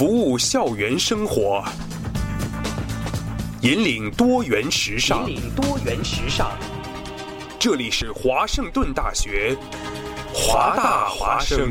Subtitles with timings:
[0.00, 1.62] 服务校园生活，
[3.60, 5.30] 引领多元时尚。
[5.30, 6.58] 引领多元时尚。
[7.58, 9.54] 这里是华盛顿大学，
[10.32, 11.70] 华大华生。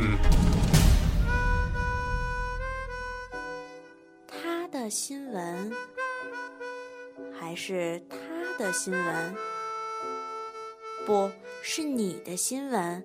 [4.27, 5.71] 他的新闻，
[7.33, 9.35] 还是他的新闻？
[11.03, 11.31] 不
[11.63, 13.03] 是你的新闻。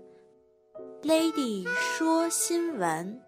[1.02, 3.18] Lady 说新闻。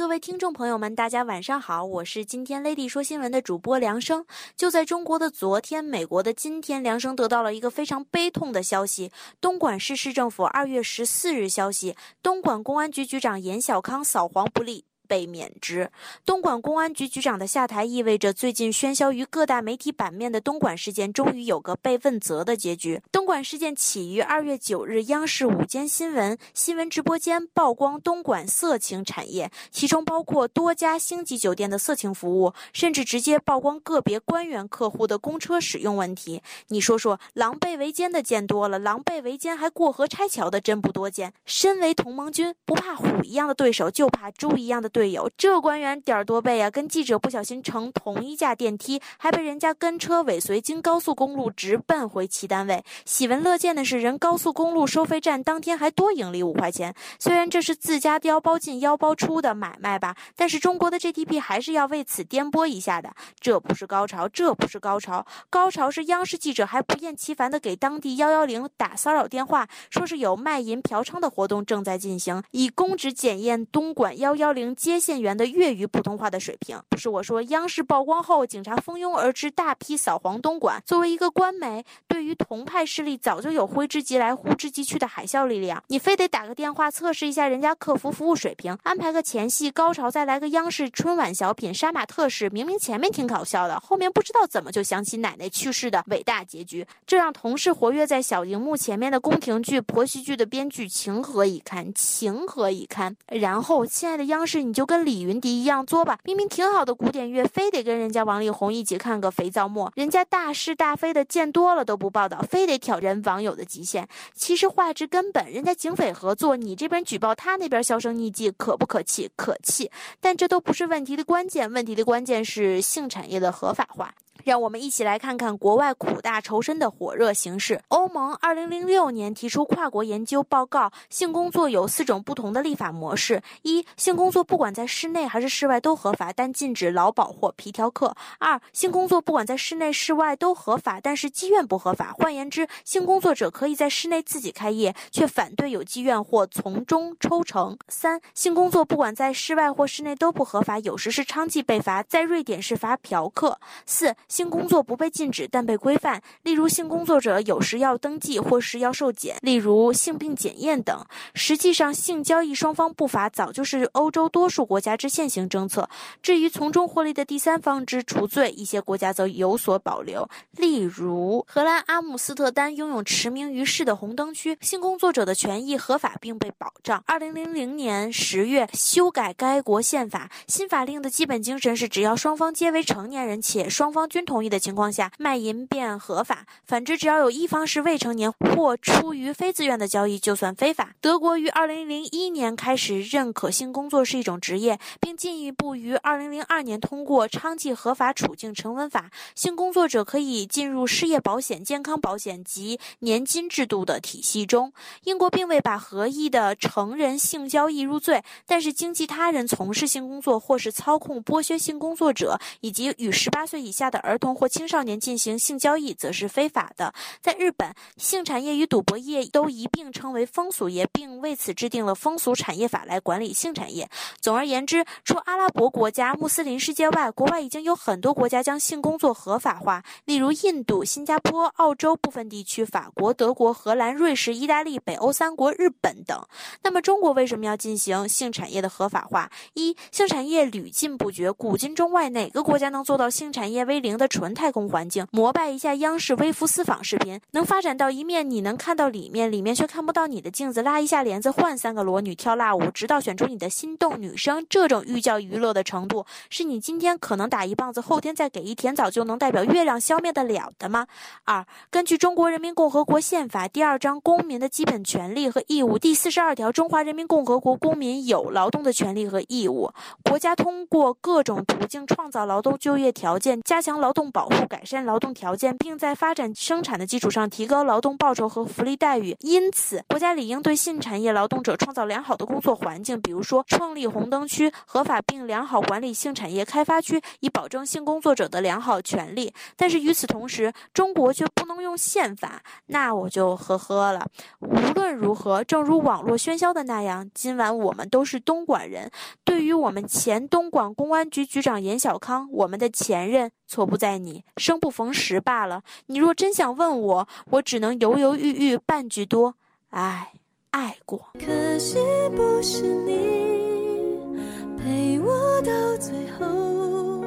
[0.00, 4.24] 各位听众朋友们，大家晚上好，我是今天 Lady 说新闻的主播梁生。
[4.56, 14.86] 就在中国的昨天，美国的今天，梁生得到了一个非常悲痛的消息：东莞市市政府二月十四日消息，东莞公安局局长严小康扫黄不力。
[15.10, 15.90] 被免职。
[16.24, 23.02] 东莞公安局局长的下台，意味着最近喧嚣于各大媒体版面的东莞事件，终于有个被问责的结局。
[23.10, 36.40] 东莞事件起于二月九日，央视午间新闻新闻直播间曝光东莞色情产业，其中包括多家星级酒店的色情服务，甚至直接曝光个别官员客户的公车使用问题。
[36.68, 41.32] 你说说，狼狈为奸的见多了，狼狈为奸还过河拆桥的真不多见。
[41.44, 44.99] 身为同盟军，不怕虎一样的对手，就怕猪一样的对。
[45.00, 46.68] 队友，这官员点多背啊！
[46.68, 52.84] 跟记者不小心乘同一架电梯，还被人家跟车尾随，经高速公路直奔回其单位。
[53.06, 56.94] 喜闻乐见的是，人高速公路收费站当天还多盈利五块钱。
[57.18, 63.10] 虽然这是自家腰包进腰包出的买卖吧，但是中国的 GDP 还是要为此颠簸一下的。
[63.40, 77.40] 这不是高潮，这不是高潮，高潮是央视记者还不厌其烦的给当地幺幺零打骚扰电话，说是有卖淫嫖娼的活动正在进行，以公职检验东莞幺幺零接接线员的粤语普通话的水平，不是我说。
[77.42, 80.82] 央视曝光后，警察蜂拥而至，大批扫黄东莞。
[80.84, 85.80] 作为一个官媒，对于同派势力早就有挥之即来、呼之即去的海啸力量。
[85.86, 92.50] 你非得打个电话测试一下人家客服服务水平，安排个前戏高潮，再来个央视春晚小品杀马特式。
[92.50, 101.94] 明明前面挺搞笑的，后面不知道怎么就想起奶奶去世的伟大结局，这让同事活跃在小荧幕前面的宫廷剧、婆媳剧的编剧情何以堪？
[101.94, 103.16] 情何以堪？
[103.28, 105.20] 然后，亲爱的央视，你就跟李。
[105.20, 109.92] 云迪一样作吧，明明挺好的古典乐，非得跟人家王力宏一起看个肥皂沫。
[109.96, 114.08] 人家大是大非的见多了都不报道，非得挑战网友的极限。
[114.32, 119.28] 其实画质根本，人家警匪合作，你这边举报，他那边销声匿迹，可不可气？
[119.36, 119.90] 可气。
[120.20, 124.14] 但这都不是问题的关键，问题的关键是性产业的合法化。
[124.44, 127.80] 让我们一起来看看国外苦大仇深的火热形势。
[127.88, 142.14] 欧盟二零零六年提出跨国研究报告，性工作有四种不同的立法模式：一、性工作不管在室内还是室外都合法，但禁止劳保或皮条客；二、性工作不管在室内室外都合法，但是妓院不合法。
[142.16, 154.14] 换言之，性工作者可以在室内自己开业，却反对有妓院或从中抽成；三、性工作不管在室外或室内都不合法，有时是娼妓被罚，在瑞典是罚嫖客；四。
[154.30, 156.22] 性工作不被禁止，但被规范。
[156.44, 161.04] 例如，性工作者有时要登记，或是要受检，例如性病检验等。
[161.34, 165.90] 实际上，性交易双方不法早就是欧洲多数国家之现行政策。
[166.22, 170.28] 至于从中获利的第三方之除罪，一些国家则有所保留。
[170.52, 177.02] 例如，荷兰阿姆斯特丹拥有驰名于世的红灯区，性工作者的权益合法并被保障。
[177.04, 190.90] 二零零零年十月修改该国宪法，新法令的基本精神是：只要双方皆为成年人，且双方均均同意的情况下，卖淫便合法；反之，只要有一方是未成年或出于非自愿的交易，就算非法。
[191.00, 204.74] 德国于二零零一年开始认可性工作是一种职业，并进一步于二零零二年通过《娼妓合法处境成文法》，性工作者可以进入失业保险、健康保险及年金制度的体系中。
[205.04, 214.09] 英国并未把合意的成人性交易入罪，但是经济他人从事性工作或是操控剥削性工作者以及与十八岁以下的儿。
[214.10, 216.92] 儿童或青少年进行性交易则是非法的。
[217.20, 223.88] 在日本，性产业与赌博业都一并称为风俗业，并为此制定了风俗产业法来管理性产业。
[224.20, 236.20] 总而言之，除阿拉伯国家、穆斯林世界外，国外已经有很多国家将性工作合法化，例如印度、新加坡、澳洲部分地区、法国、德国、荷兰、瑞士、意大利、北欧三国、日本等。
[236.64, 239.30] 那么，中国为什么要进行性产业的合法化？
[239.54, 243.89] 一、性产业屡禁不绝，古今中外哪个国家能做到性产业为零？
[243.90, 260.86] 零的纯太空环境，膜拜一下央视微服私访视频，能发展到一面你能看到里面，里面却看不到你的镜子，拉一下帘子换三个裸女跳辣舞，直到选出你的心动女生，这种寓教于乐的程度，是你今天可能打一棒子，后天再给一甜枣就能代表月亮消灭得了的吗？
[261.24, 269.72] 二，根据中国人民共和国宪法第二章公民的基本权利和义务第四十二条，中华人民共和国公民有劳动的权利和义务，
[270.04, 279.16] 国家通过各种途径创造劳动就业条件，加强劳动保护，改善劳动条件，并在发展生产的基础上提高劳动报酬和福利待遇。
[279.20, 289.32] 因此，国家理应对性产业劳动者创造良好的工作环境，比如说创立红灯区，合法并良好管理性产业开发区，以保证性工作者的良好权利。
[289.56, 294.06] 但是与此同时，中国却不能用宪法，那我就呵呵了。
[294.40, 298.90] 无论如何，正如网络喧嚣的那样，今晚我们都是东莞人。
[299.24, 305.64] 对于我们前东莞公安局局长严小康，我们的前任，错不在你，生不逢时罢了。
[305.86, 309.34] 你若真想问我，我只能犹犹豫豫半句多，
[309.70, 310.12] 唉，
[310.52, 311.08] 爱过。
[311.14, 311.76] 可惜
[312.14, 314.16] 不是你
[314.56, 317.02] 陪我到最后，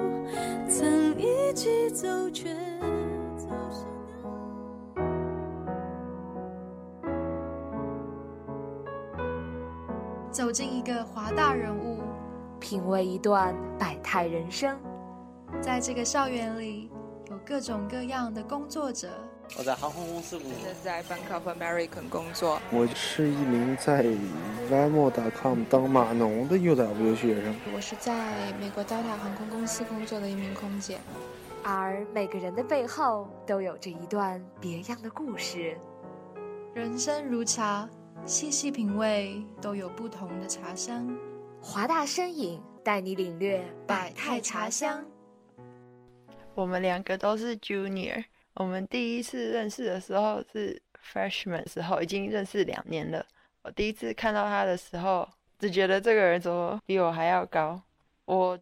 [0.67, 2.53] 曾一起走却
[3.37, 3.85] 走失
[10.29, 12.01] 走进一个华大人物，
[12.59, 14.77] 品味一段百态人生。
[15.61, 16.89] 在这个校园里，
[17.29, 19.09] 有各种各样的工作者。
[19.57, 20.57] 我在航空公司工作。
[20.63, 22.59] 现在在 Bank of American 工作。
[22.71, 24.03] 我是一名在
[24.69, 27.55] Vimo.com 当码农的 UW 学生。
[27.75, 30.99] 我是在美国 Delta 航空公司工作的一名空姐。
[31.63, 35.77] 而每个人的背后都有着一段别样的故事。
[36.73, 37.87] 人生如茶，
[38.25, 41.07] 细细品味，都有不同的茶香。
[41.61, 45.03] 华大身影带你领略百态茶香。
[46.55, 48.23] 我们两个都是 Junior。
[48.53, 50.79] 我们第一次认识的时候是
[51.11, 53.25] Freshman 时候，已经认识两年了。
[53.63, 55.27] 我第一次看到他的时候，
[55.57, 57.81] 只觉得这个人怎么比我还要高。
[58.25, 58.59] 我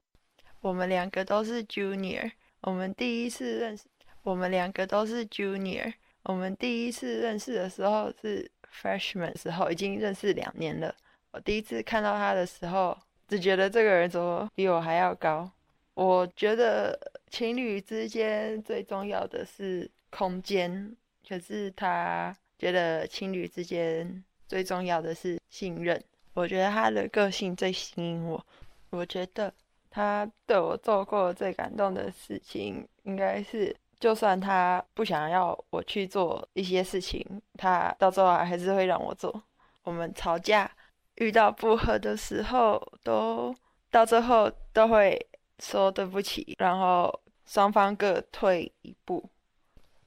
[0.62, 2.32] 我们两个都是 Junior。
[2.62, 3.84] 我们第一次认识，
[4.24, 5.94] 我们两个都是 Junior。
[6.24, 10.96] 我们第一次认识的时候是 Freshman 时候，已经认识两年了。
[11.32, 12.98] 我第一次看到他的时候，
[13.28, 15.52] 只觉得这个人怎么比我还要高。
[15.94, 16.98] 我觉得
[17.32, 20.94] 情侣之间最重要的是空间，
[21.26, 26.04] 可是他觉得情侣之间最重要的是信任。
[26.34, 28.46] 我觉得他的个性最吸引我。
[28.90, 29.52] 我觉得
[29.90, 37.26] 他对我做过最感动的事情，应该是就算他不想要我去做一些事情，
[37.58, 39.42] 他到最后还是会让我做。
[39.84, 40.70] 我们吵架
[41.16, 43.56] 遇到不和的时候，都
[43.90, 45.18] 到最后都会。
[45.64, 47.21] 说对不起，然后
[47.52, 49.30] 双方各退一步。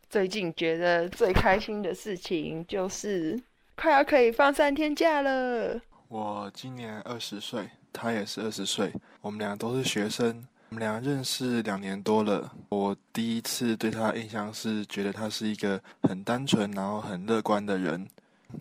[0.09, 3.39] 最近觉得最开心的事情就是
[3.77, 5.79] 快要可以放三天假了。
[6.09, 12.51] 我今年二十岁，他也是二十岁，我们俩都是学生，我们俩认识两年多了。
[12.71, 18.09] 我第一次对他印象是觉得他是一个很单纯，然后很乐观的人。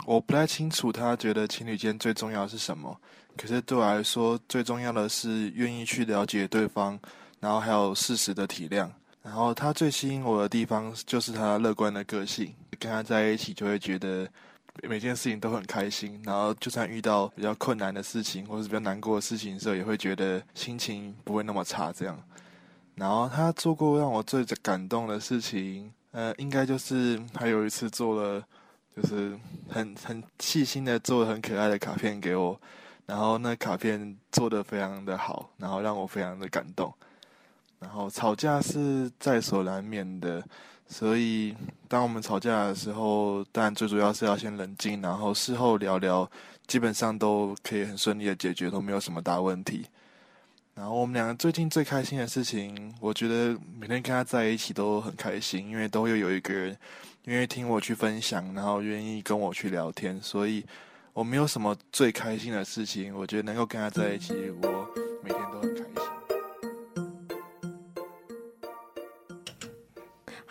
[0.06, 3.00] 我不太清楚他觉得情侣间最重要是什么。
[3.38, 7.00] 可是对我来说，最重要的是愿意去了解对方，
[7.44, 8.90] 然后还有适时的体谅。
[9.22, 14.26] 然后他最吸引我的地方就是他乐观的个性，跟他在一起就会觉得
[14.84, 16.22] 每件事情都很开心。
[16.24, 21.92] 然后就算遇到比较困难的事情或是比较难过的事情的时候，也会觉得心情不会那么差。
[21.92, 22.18] 这样。
[22.96, 28.42] 然后他做过让我最感动的事情，呃，应该就是他有一次做了，
[28.96, 29.38] 就是
[29.68, 32.58] 很很细心的做了很可爱的卡片给我。
[33.06, 36.94] 然后那卡片做的非常的好，然后让我非常的感动。
[37.84, 40.42] 然后吵架是在所难免的，
[40.88, 41.54] 所以
[41.90, 46.28] 当我们吵架的时候，但最主要是要先冷静，然后事后聊聊，
[46.66, 49.86] 基本上都可以很顺利的解决，都没有什么大问题。
[50.74, 56.76] 然后我们两个最近最开心的事情，我觉得每天跟他在一起都很开心，因为都会有一个人
[57.26, 60.66] 愿意听我去分享，然后愿意跟我去聊天，所以。
[61.16, 64.90] 我没有什么最开心的事情，我觉得能够跟他在一起，我
[65.22, 66.23] 每天都很开心。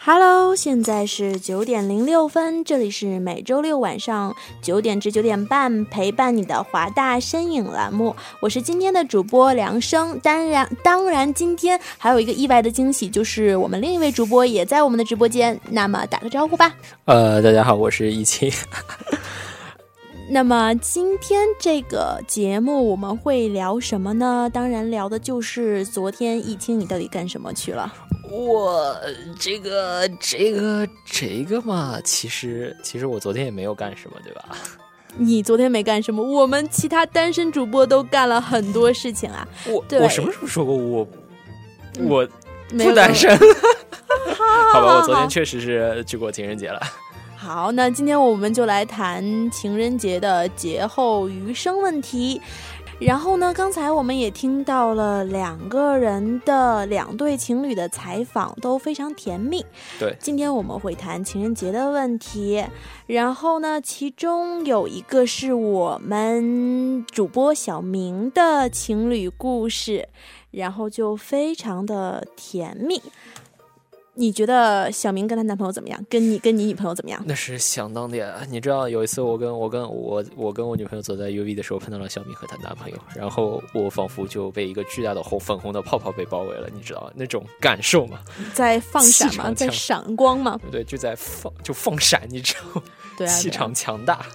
[0.04, 10.18] Hello，现在是九点零六分，这里是每周六晚上九点至九点半陪伴你的华大身影栏目，我是今天的主播梁生。
[10.18, 15.56] 当然，当然，今天还有一个意外的惊喜，就是我们另一位主播也在我们的直播间。
[15.70, 16.74] 那么打个招呼吧。
[17.06, 18.50] 呃，大家好，我是易清。
[20.28, 24.50] 那么今天这个节目我们会聊什么呢？
[24.52, 27.94] 当然聊的就是昨天易清你到底干什么去了？
[28.32, 28.96] 我
[29.38, 34.56] 这个这个这个嘛，其实其实我昨天也没有干什么，对吧？
[35.18, 39.46] 你昨天没干什么，我们其他单身主播都干了很多事情啊。
[39.68, 41.06] 我对我什么时候说过我
[41.98, 42.26] 我
[42.70, 43.36] 不单身？
[44.72, 46.80] 好吧，我昨天确实是去过情人节了。
[47.36, 52.40] 好，那今天我们就来谈情人节的节后余生问题。
[53.04, 59.64] 然后呢，刚才我们也听到了两个人的两对情侣的采访，都非常甜蜜。
[59.98, 62.64] 对，今天我们会谈情人节的问题。
[63.06, 70.08] 然后呢，其中有一个是我们主播小明的情侣故事，
[70.52, 73.02] 然后就非常的甜蜜。
[74.14, 76.04] 你觉得小明跟她男朋友怎么样？
[76.10, 77.22] 跟你跟你女朋友怎么样？
[77.26, 88.20] 那是想当年，你知道有一次我跟我跟我我跟我女朋友走在 UV 的时候碰到了小明和她男朋友，然后我仿佛就被一个巨大的红粉红的泡泡被包围了，你知道那种感受吗？
[88.52, 89.52] 在放闪吗？
[89.54, 90.60] 在闪光吗？
[90.70, 90.84] 对？
[90.84, 92.82] 就在放就放闪，你知道，
[93.16, 94.26] 对啊气场强大。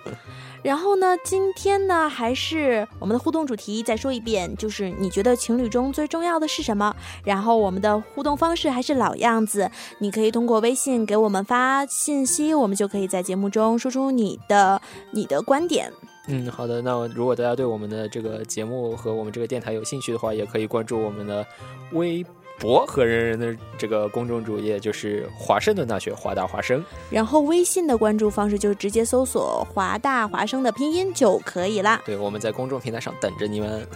[0.64, 6.96] 然后呢，今天呢还是我们的互动主题，再说一遍，就是你觉得情侣中最重要的是什么？
[7.24, 15.92] 然后我们的互动方式还是老样子，你可以通过微信给我们发信息，我们就可以在节目中说出你的你的观点。
[16.30, 16.82] 嗯，好的。
[16.82, 21.46] 那如果大家对我们的这个节目和我们这个电台有兴趣的话，也可以关注我们的
[21.94, 22.22] 微
[22.60, 26.84] 博和人人的这个公众主页，就是华盛顿大学华大华生。
[27.10, 32.02] 然后微信的关注方式就是直接搜索华大华生的拼音就可以啦。
[32.06, 33.88] 对，我们在公众平台上等着你们。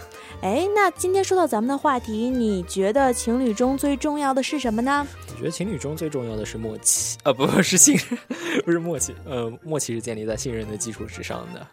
[0.42, 5.06] 哎，那今天说到咱们的话题，你觉得情侣中最重要的是什么呢？
[5.28, 8.18] 我觉得情侣中最重要的是默契，啊，不是信任，
[8.64, 11.66] 不是默契，呃，默契是建立在信任的基础之上的。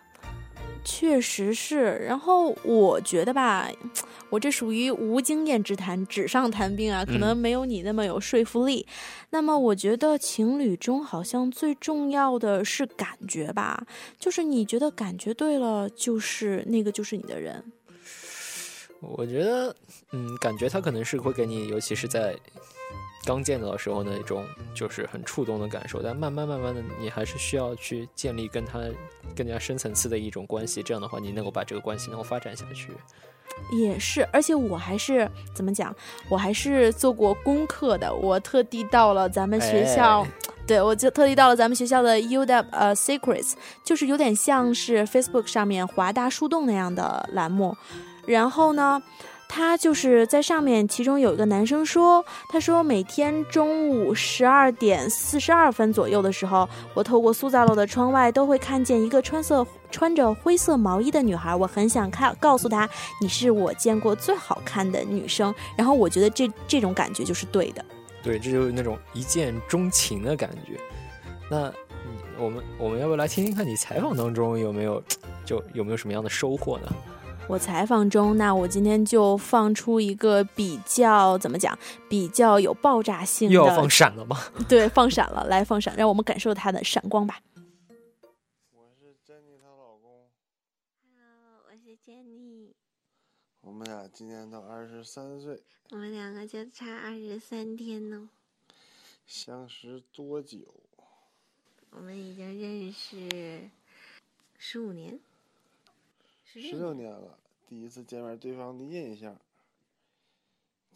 [0.83, 3.69] 确实是，然后我觉得吧，
[4.29, 8.85] 我这属于无经验之谈，纸上谈兵啊，可能嗯没有你那么有说服力。
[9.29, 13.85] 那么我觉得情侣中好像最重要的是感觉吧，
[14.19, 17.63] 就是你觉得感觉对了，就是那个就是你的人。
[19.01, 19.75] 我觉得，
[20.11, 22.35] 嗯，感觉他可能是会给你，尤其是在
[23.25, 28.79] 刚见到的时候那种就是很触动的感受，但慢慢慢慢的，你还是需要去建立跟他
[29.35, 32.91] 更加深层次的一种关系，这样的话，你能够把这个关系能够发展下去。
[33.73, 35.93] 也是，而且我还是怎么讲，
[36.29, 38.13] 我还是做过功课的。
[38.13, 40.31] 我特地到了咱们学校，哎
[40.65, 47.75] 对我就特地到了咱们学校的 UW 呃 Secrets，就是有点像是 Facebook 上面华大树洞那样的栏目。
[48.25, 49.01] 然后呢，
[49.51, 62.87] 他就是在上面，其中有一个男生说，他说每天中午十二点四十二分左右的时候，我透过苏造楼的窗外都会看见一个穿色穿着灰色毛衣的女孩，我很想看告诉她，
[63.19, 65.53] 你是我见过最好看的女生。
[65.75, 67.83] 然后我觉得这这种感觉就是对的。
[68.21, 70.79] 对，这就是那种一见钟情的感觉。
[71.49, 71.73] 那
[72.37, 75.03] 我们我们要不要来听听看你采访当中有没有
[75.43, 76.93] 就有没有什么样的收获呢？
[77.49, 81.75] 我采访中，那我今天就放出一个比较怎么讲，
[82.07, 84.37] 比较有爆炸性的，又要放闪了吗？
[84.69, 87.39] 对，放闪了，来放闪，让我们感受它的闪光吧。
[88.71, 90.29] 我是珍妮她老公
[91.01, 92.71] ，Hello，我是 Jenny，
[93.61, 98.29] 我们俩今年都二十三岁，我们两个就差二十三天呢。
[99.25, 100.59] 相识多久？
[101.89, 103.71] 我们已经认识
[104.55, 105.19] 十五年，
[106.51, 107.39] 十十六年了。
[107.67, 109.39] 第一次见面，对方的印象，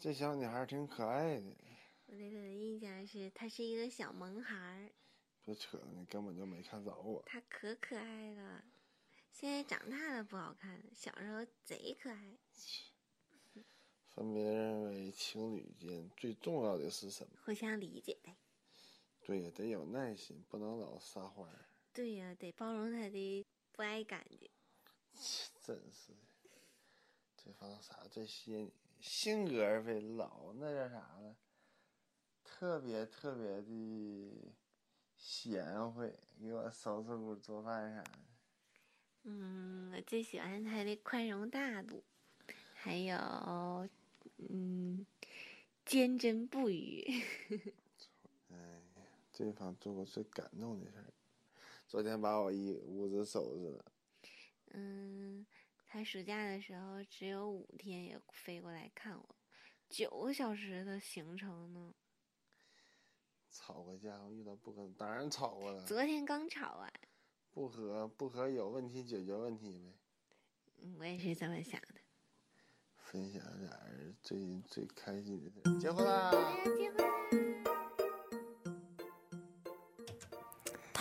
[0.00, 1.46] 这小女孩挺可爱的。
[2.06, 4.90] 我对她的印象是，她是一个小萌孩儿，
[5.44, 7.22] 别扯了，你根本就没看着我。
[7.24, 8.64] 她可可爱了。
[9.30, 12.36] 现在长大了不好看，小时候贼可爱。
[14.08, 17.38] 分别认为情侣间最重要的是什么？
[17.44, 18.34] 互相理解呗。
[19.24, 21.64] 对呀，得有耐心，不能老撒欢儿。
[21.92, 24.50] 对呀、得包容他的不爱感觉。
[25.64, 26.50] 真是的，
[27.42, 28.72] 对方啥最吸引你？
[29.00, 31.36] 性格呗，老那叫啥呢？
[32.42, 34.54] 特别特别的
[35.16, 38.18] 贤惠，给我收拾屋、做饭啥的。
[39.24, 42.04] 嗯，我最喜欢他的宽容大度，
[42.74, 43.16] 还有
[44.36, 45.06] 嗯
[45.84, 47.02] 坚贞不渝。
[48.50, 48.56] 哎
[48.96, 49.02] 呀，
[49.32, 51.12] 对方做过最感动的事儿，
[51.88, 53.84] 昨天把我一屋子收拾了。
[54.76, 55.46] 嗯，
[55.86, 59.36] 他暑假的时候只有五天也飞过来看我，
[59.88, 61.94] 九个小时的行程呢。
[63.50, 65.84] 吵过架，遇到不和，当然吵过了。
[65.84, 66.92] 昨天刚吵完，
[67.52, 69.94] 不和不和有问题解决问题呗。
[70.82, 71.94] 嗯，我也是这么想的。
[72.98, 76.32] 分享俩人最近最开心的事，结婚啦！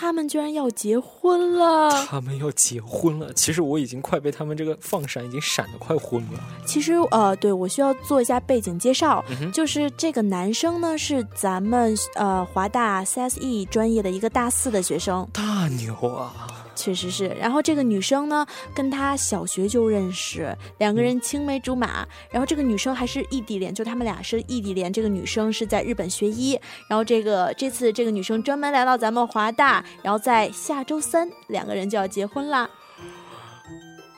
[0.03, 1.89] 他们居然要结婚了！
[2.07, 3.31] 他们要结婚了。
[3.31, 6.39] 其实我已经快被他们这个放闪已经闪的快昏了。
[6.65, 16.62] 其实呃，对我需要做一下背景介绍，嗯、就是这个男生呢是咱们呃华大 CSE 专业的一个大四的学生，大牛啊！
[16.75, 22.07] 确实是，然后这个女生呢，跟他小学就认识，两个人青梅竹马。
[22.31, 24.91] 然后这个女生还是异地恋，就他们俩是异地恋。
[24.91, 32.69] 这个女生是在日本学医，然后这个这次这个女生专门来到咱们华大，然后在下周三两个人就要结婚啦。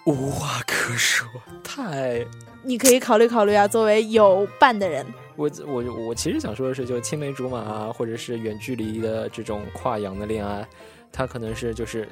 [0.05, 1.27] 无话可说，
[1.63, 2.25] 太……
[2.63, 5.05] 你可以考虑考虑啊，作为有伴的人。
[5.35, 10.65] 我我我其实想说的是，就青梅竹马啊，或者是远距离的这种跨洋的恋爱，
[11.11, 12.07] 它可能是就是。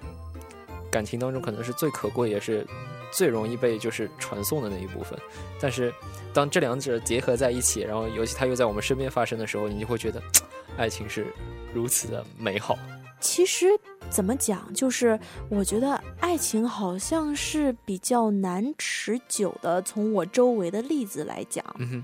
[0.93, 2.63] 感情当中可能是最可贵，也是
[3.12, 5.17] 最容易被就是传送的那一部分。
[5.59, 5.91] 但是，
[6.31, 10.21] 当这两者结合在一起，然后尤其它又在我们身边发生的时候，你就会觉得，
[10.77, 11.25] 爱情是
[11.73, 12.77] 如此的美好。
[13.19, 13.65] 其实
[14.07, 15.19] 怎么讲，就是
[15.50, 19.81] 我觉得爱情好像是比较难持久的。
[19.81, 22.03] 从我周围的例子来讲，嗯哼。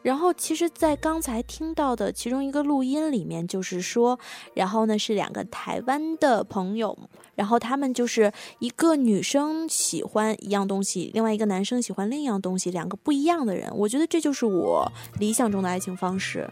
[0.00, 4.18] 然后，其实，在刚才听到的其中一个录音里面，就是说，
[4.54, 6.96] 然后呢是两个台湾的朋友，
[7.34, 13.68] 然后他们就是一个女生喜欢一样东西，另外一个男生喜欢另一样东西，两个不一样的人。
[13.76, 16.48] 我觉得这就是我理想中的爱情方式。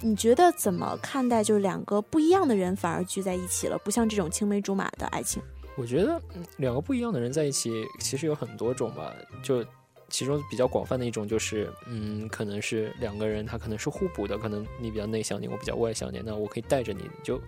[0.00, 1.44] 你觉得怎么看待？
[1.44, 5.42] 就是两个不一样的人反而聚在一起了，不像这种青梅竹马的爱情。
[5.76, 6.20] 我觉得
[6.56, 9.12] 两个不一样的人在一起，其实有很多种吧，
[9.42, 9.62] 就。
[10.08, 17.40] 其中比较广泛的一种就是，嗯，可能是两个人他可能是互补的，可能你比较内向点，我比较外向点，那我可以带着你，就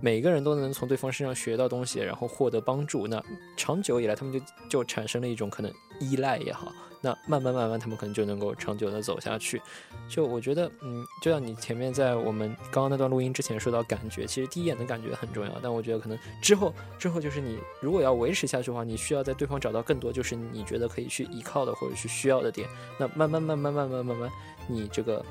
[0.00, 3.06] 每个人都能从对方身上学到东西，然后获得帮助。
[3.06, 3.22] 那
[3.56, 6.72] 长久以来，他们就就产生了一种可能依赖也好。
[7.02, 9.60] 那慢慢慢慢，他们可能就能够长久的走下去。
[10.08, 15.50] 就我觉得，嗯，就像你前面在我们刚刚那段录音之前说到感觉，其实第一眼的感觉很重要。
[15.60, 22.68] 但我觉得可能之后之后就是你如果要维持下去的话，你需要在对方找到更多就是你觉得可以去依靠的或者是需要的点。
[22.98, 24.30] 那慢慢慢慢慢慢慢慢，
[24.68, 25.24] 你这个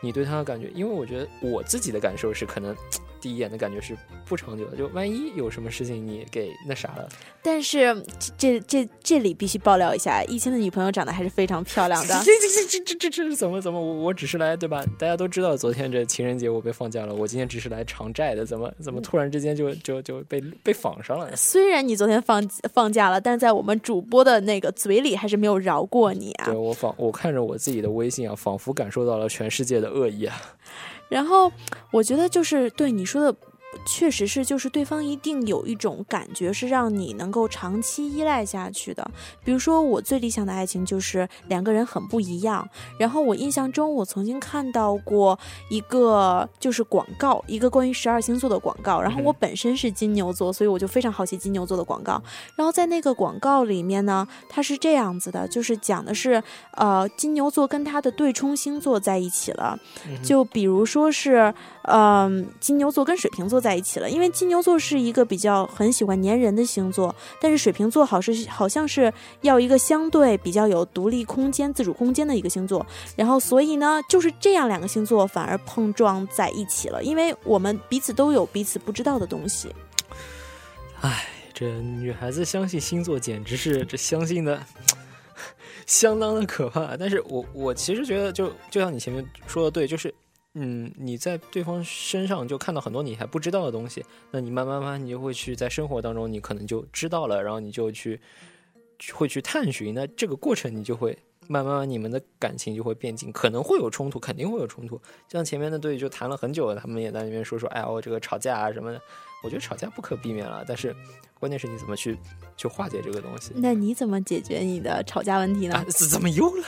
[0.00, 2.74] 你对他的感觉，因为我觉得我自己的感受是可能。
[3.20, 7.08] 第一眼的感觉是不长久的，就万一有什么事情你给那啥了。
[7.42, 8.04] 但是
[8.36, 12.14] 这这这里必须爆料一下，易清的女朋友长得还是非常漂亮的。
[12.24, 13.80] 这这这这这这是怎么怎么？
[13.80, 14.84] 我我只是来对吧？
[14.98, 21.34] 大家都知道昨天这情人节我被放假了，我今天只是来偿债的，怎么怎么突然之间就就就被被仿上了？
[21.36, 26.46] 虽然你昨天放放假了，但是在我们主播的那个嘴里还是没有饶过你啊。
[26.46, 30.36] 对我仿我看着我自己的微信啊，仿佛感受到了全世界的恶意啊。
[31.10, 31.52] 然后
[31.90, 33.38] 我觉得就是对你说的。
[33.86, 39.08] 确实是，就是对方一定有一种感觉，是让你能够长期依赖下去的。
[39.44, 42.68] 比如说，我最理想的爱情就是两个人很不一样。
[42.98, 49.00] 然后我印象中，我曾经看到过一个就是广告，一个关于十二星座的广告。
[49.00, 52.20] 然后我本身是金牛座，所以我就非常好奇金牛座的广告。
[52.56, 59.78] 然后在那个广告里面呢，它是这样子的，就是讲的是，呃，金牛座跟他的对冲星座在一起了。
[60.24, 63.59] 就比如说是，嗯，金牛座跟水瓶座。
[63.60, 79.68] 在一起了，因为金牛座是一个比较很喜欢粘人的星座，但是水瓶座好是好像是要一个相对比较有独立空间、自主空间的一个星座，然后所以呢，就是这样两个星座反而碰撞在一起了，因为我们彼此都有彼此不知道的东西。
[81.00, 84.62] 唉，这女孩子相信星座简直是这相信的
[85.86, 90.14] 相当的可怕，但是我我其实觉得就就像你前面说的对，就是。
[90.54, 98.20] 嗯，你在对方身上就看到很多你还不知道的东西，那你慢慢慢，你就会去在生活当中，你可能就知道了，然后你就去
[99.12, 105.00] 会去探寻，那这个过程你就会慢慢慢，你们的感情就会变近，可能会有冲突，肯定会有冲突。
[105.28, 109.00] 像前面的队就谈了很久了，他们也在那边说说，哎呀，我这个吵架啊什么的，
[109.44, 110.94] 我觉得吵架不可避免了，但是
[111.38, 112.18] 关键是你怎么去
[112.56, 113.52] 去化解这个东西。
[113.54, 115.84] 那你怎么解决你的吵架问题呢？
[115.90, 116.64] 怎么又了？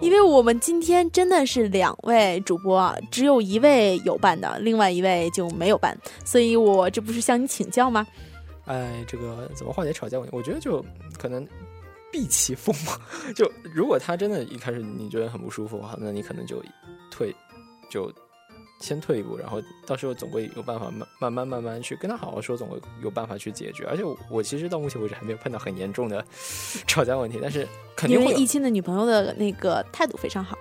[0.00, 8.06] 因为我们今天真的是两位主播，只有一位有伴的，另外一位就没有伴，所以我这不是向你请教吗？
[8.66, 10.36] 哎，这个怎么化解吵架问题？
[10.36, 10.84] 我觉得就
[11.18, 11.46] 可能
[12.10, 13.00] 避其锋芒。
[13.34, 16.62] 就如果他真的一开始你觉得很不舒服的话，那你可能就
[17.10, 17.34] 退，
[17.90, 18.12] 就。
[18.80, 23.86] 先退一步，然后到时候总会有办法慢慢慢慢慢去跟他好好说，总会有办法去解决。
[23.86, 26.24] 而且我其实到目前为止还没有碰到很严重的
[26.86, 30.58] 吵架问题，但是肯定因为易清的女朋友的那个态度非常好。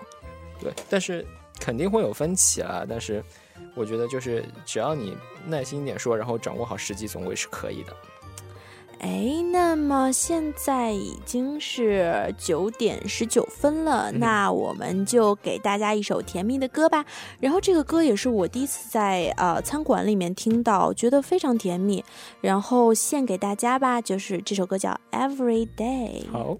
[0.60, 1.26] 对，但是
[1.60, 2.86] 肯定会有分歧啊。
[2.88, 3.21] 但是
[3.76, 7.93] 我觉得就是只要你耐心一点说，然后掌握好时机，总归是可以的。
[9.04, 17.06] 哎，那么现在已经是九点十九分了，那我们就给大家一首甜蜜的歌吧。
[17.42, 22.02] 然后这个歌也是我第一次在呃餐馆里面听到，觉得非常甜蜜，
[22.39, 24.00] 然后献给大家吧。
[24.00, 26.24] 就是这首歌叫《Every Day》。
[26.32, 26.58] 好。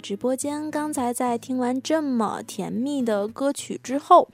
[0.00, 0.70] 直播间。
[0.70, 4.28] 刚才在听完这么甜蜜的歌曲之后，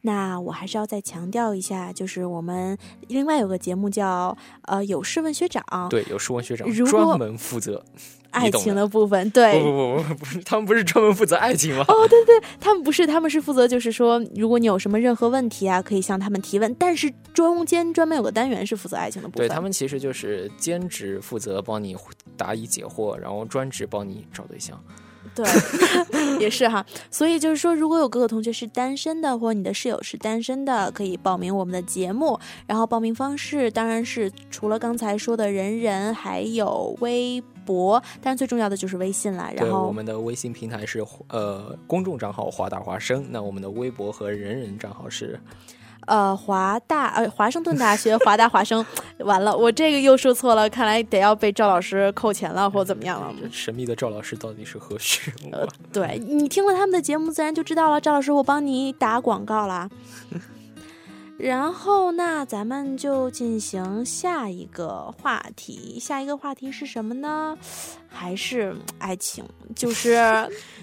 [0.00, 2.76] 那我还是要再强调一下，就是我们
[3.08, 7.84] 另外有个节目叫呃有事问学长，对，有事问学长如专门负责
[8.30, 11.84] 爱情的的部分，对，不不不不不是，他们不是专门负责爱情吗？
[11.86, 16.74] 哦， 对对，他们不是，他们是负责，就是说，如果你有什么任何问题啊，可以向他们提问。
[16.78, 19.46] 但是中间专门有个单元是负责爱情的部分。
[19.46, 21.94] 对他们其实就是兼职负责帮你
[22.34, 24.82] 答疑解惑，然后专职帮你找对象。
[25.34, 25.46] 对，
[26.38, 26.84] 也是哈。
[27.10, 32.38] 所以就是说，如果有哥哥同学是单身的，或者你的室友是单身的，可以报名我们的节目。
[32.66, 39.50] 然后报名方式当然是除了刚才说的人人，还有微博，当然最重要的就是微信啦。
[39.56, 45.40] 然，后我们的微信平台是呃公众账号华大华生，那我们的微博和人人账号是
[46.06, 48.84] 呃，华大呃华盛顿大学华大华生，
[49.18, 53.32] 完了，我这个又说错了，看来得要被赵老师扣钱了，或怎么样了。
[53.40, 55.52] 这神秘的赵老师到底是何许人？
[55.52, 58.00] 呃，对你听了他们的节目，自然就知道了。
[58.00, 59.88] 赵老师，我帮你打广告啦。
[61.42, 65.98] 然后，那咱们就进行下一个话题。
[65.98, 67.58] 下一个话题是什么呢？
[68.08, 69.44] 还是爱情？
[69.74, 70.16] 就是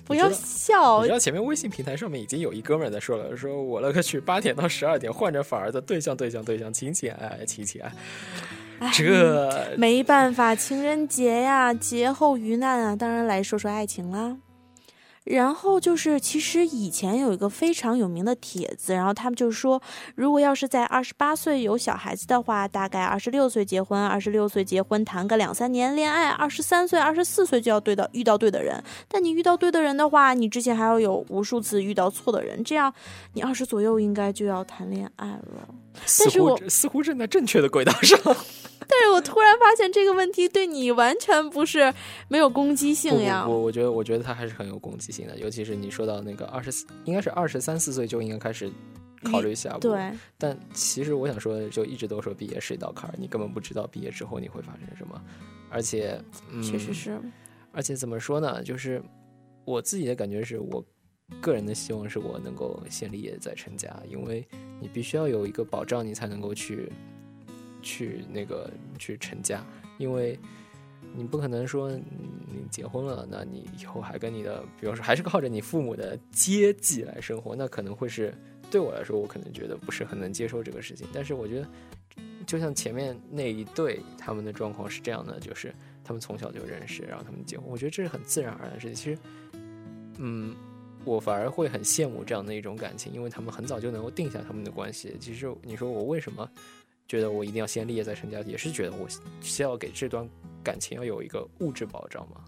[0.04, 7.90] 不要笑你知道前面微信平台上面已经有一哥们儿在说了，说我了个去，八点到十二点换着法儿的对象对象对象，亲亲爱爱亲亲爱
[8.80, 14.36] 爱，这没办法，情人节呀，劫后余难啊，当然来说说爱情啦。
[15.30, 19.80] 然后就是，其实以前有一个非常有名的帖子，然后他们就说，
[20.16, 28.84] 如果要是在二十八岁有小孩子的话，大概二十六岁结婚，二十六岁结婚谈个两三年恋爱，二十三岁、二十四岁就要对到遇到对的人。
[29.08, 32.92] 但你遇到对的人的话，你之前还要有无数次遇到错的人，这样
[33.34, 35.70] 你二十左右应该就要谈恋爱了。
[36.08, 38.20] 似但是我乎似乎正在正确的轨道上。
[39.22, 41.94] 突然发现这个问题对你完全不是
[42.28, 43.44] 没有攻击性呀。
[43.46, 48.72] 不不不，我觉得我觉得他还是很有攻击性的，尤其是你说到那个二十四，应该是二十三四岁就应该开始
[49.24, 49.80] 考虑下一下。
[49.80, 55.22] 对，但其实我想说的，就一直都说毕业是一道坎儿，你根本不知道毕业之后你会发生什么，
[55.70, 57.20] 而且，嗯、确实是。
[57.72, 58.64] 而且怎么说呢？
[58.64, 59.02] 就是
[59.64, 60.84] 我自己的感觉是我
[61.40, 64.44] 个人的希望是我能够先立业再成家，因为
[64.82, 66.92] 你必须要有一个保障，你才能够去
[67.82, 69.66] 去那个去成家，
[69.98, 70.38] 因为
[71.16, 78.34] 你不可能说你结婚了，那你以后还跟你的，比方说还是靠着你父母的接济来生活，那可能会是
[78.70, 81.08] 对我来说，我可能觉得不是很能接受这个事情。
[81.14, 81.68] 但是我觉得，
[82.46, 88.96] 就像前面那一对，他们的状况是这样的，就是他们从小就认识，然后他们结婚，我觉得这是很自然而然的事情。
[88.96, 89.18] 其实，
[90.18, 90.56] 嗯。
[91.06, 95.16] 我反而会很羡慕这样的一种感情，因为他们很早就能够定下他们的关系。
[95.18, 96.48] 其实你说我为什么
[97.10, 99.08] 觉得我一定要先立业再成家，也是觉得我
[99.42, 100.30] 需要给这段
[100.64, 102.42] 感情要有一个物质保障嘛。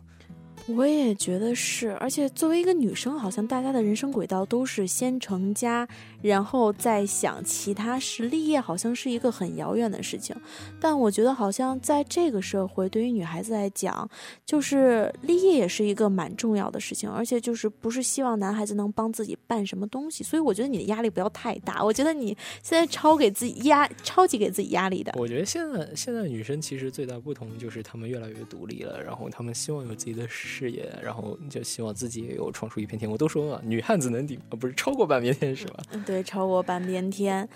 [0.67, 5.87] 我也觉得是，而且作为一个女生，好像大家的人生轨道都是先成家，
[6.21, 8.29] 然后再想其他事。
[8.29, 10.35] 立业好像是一个很遥远的事情，
[10.79, 14.09] 但我觉得好像在这个社会，对于女孩子来讲，
[14.45, 20.23] 就是立业也是一个蛮重要的事情，而且就是不是希望男孩子能帮自己办什么东西。
[20.23, 21.83] 所以我觉得你的压力不要太大。
[21.83, 22.27] 我觉得你
[22.63, 25.13] 现在超给自己压，超级给自己压力的。
[25.17, 33.09] 我觉得现在现在女生其实最大不同就是她们越来越独立了，然后她们希望有自己的事业，然后就希望自己也有闯出一片天。
[33.09, 35.83] 我都说了，女汉子能顶啊，不是超过半边天是吧？
[35.91, 37.47] 嗯，对，对超过半边天。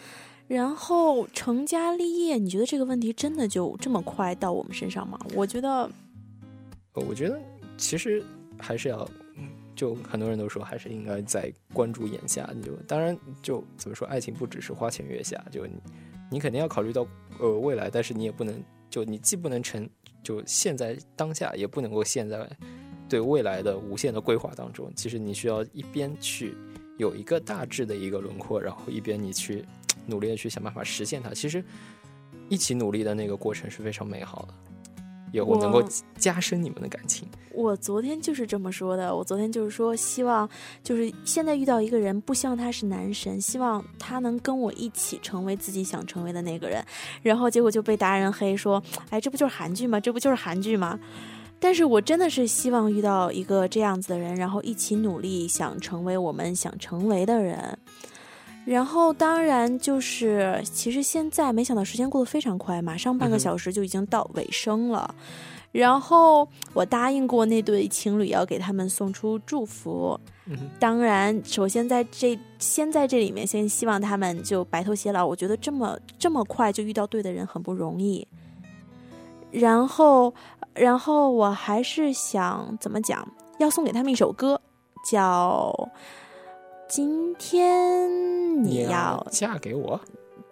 [0.48, 5.20] 然后成家立业，你觉得这个问题真的就这么快到我们身上吗？
[5.34, 5.90] 我觉得，
[6.94, 7.42] 我觉得
[7.78, 8.24] 其实
[8.60, 9.10] 还是要，
[9.76, 12.48] 就很多人都说还是应该在关注眼下。
[12.64, 15.74] 就当然就怎么说，爱情不只是花前月下，就你
[16.32, 17.08] 你肯定要考虑到
[17.40, 19.90] 呃未来，但是你也不能就你既不能成
[20.22, 22.48] 就现在当下，也不能够陷在
[23.10, 24.94] 对未来的无限的规划当中。
[24.96, 26.56] 其实你需要一边去
[26.98, 29.66] 有一个大致的一个轮廓，然后一边你去
[30.08, 31.32] 努力的去想办法实现它。
[31.32, 31.64] 其实
[32.50, 34.54] 一起努力的那个过程是非常美好的，
[35.32, 35.84] 也我能够
[36.18, 37.28] 加深你们的感情。
[37.52, 39.16] 我昨天就是这么说的。
[39.16, 40.48] 我昨天就是说，希望
[40.84, 46.86] 就是现在遇到一个人，不希望他是男神，希望他能跟我一起成为自己想成为的那个人。
[47.24, 50.00] 然后结果就被达人黑说，哎，这不就是韩剧吗？
[50.00, 51.00] 这不就是韩剧吗？
[51.60, 57.78] 但是我真的是希望遇到一个这样子的人，然后一起努力，想成为我们想成为的人。
[58.66, 65.14] 然后当然就是，其实现在没想到时间过得非常快，马上半个小时就已经到尾声了。
[65.72, 70.20] 然后我答应过那对情侣要给他们送出祝福。
[70.48, 75.26] 嗯当然，首先在这先在这里面，先希望他们就白头偕老。
[75.26, 78.28] 我觉得这么这么快就遇到对的人很不容易。
[79.60, 80.34] 然后，
[80.74, 84.60] 然后我还是想怎么讲，要送给他们一首歌，
[85.10, 85.74] 叫
[86.90, 90.00] 《今天你要嫁给我？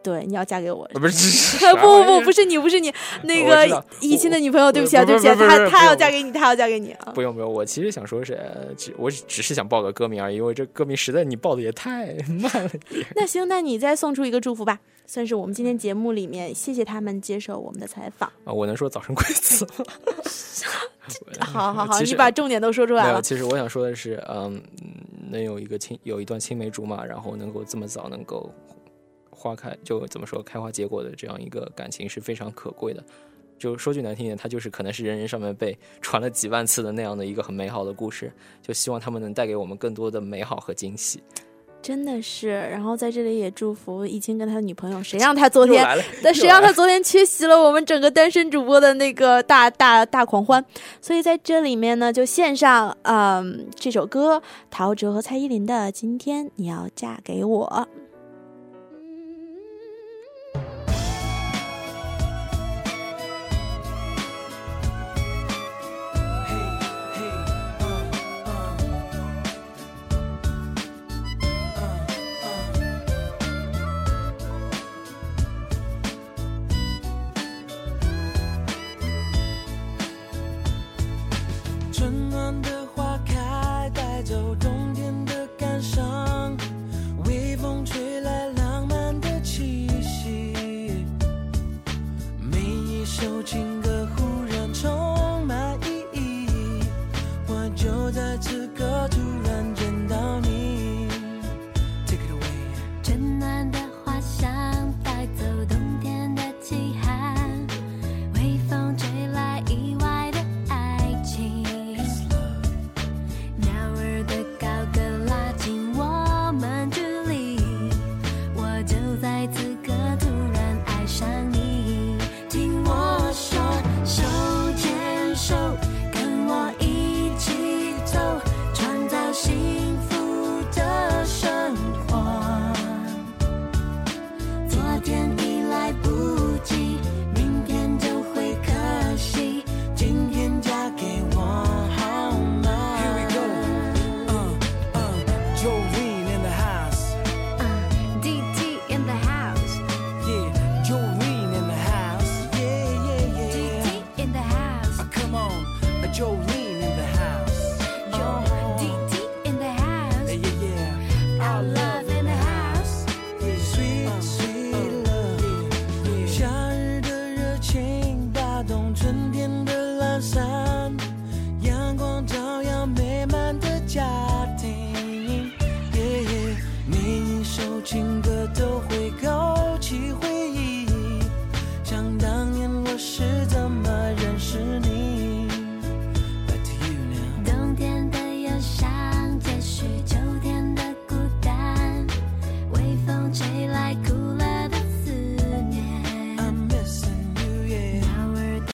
[0.03, 7.11] 对你要嫁给我》呃不是 不不不不是你不是你 那个以前的女朋友，对不起啊不对不起她她要嫁给你，她要嫁给你啊。
[7.15, 13.05] 不用不用，我其实想说是，呃只我只是想报个歌名而已，因为这歌名实在你报的也太慢了点。
[13.15, 18.29] 那行，那你再送出一个祝福吧，算是我们今天节目里面谢谢他们接受我们的采访。
[18.43, 19.85] 啊，我能说早生贵子吗？
[21.39, 23.21] 好 好好，你把重点都说出来了。
[23.21, 24.61] 其实我想说的是，嗯，
[25.29, 28.49] 能有一个青有一段青梅竹马，然后能够这么早能够
[29.43, 33.03] 花开，就怎么说开花结果的这样一个感情是非常可贵的。
[33.59, 38.31] 就说句难听点，它就是可能是人人上面被传了几万次的那样的一个很美好的故事。
[38.61, 41.21] 就希望他们能带给我们更多的美好和惊喜。
[41.81, 45.85] 真的是，然后在这里也祝福易清跟他的女朋友，谁 让他昨天
[46.23, 50.63] 但谁让他昨天缺席了我们整个单身主播的那个大大大狂欢，
[51.01, 57.87] 所以在这里面呢，就献上嗯这首歌，陶喆和蔡依林的《今天你要嫁给我》。